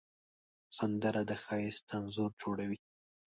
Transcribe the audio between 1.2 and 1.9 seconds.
د ښایست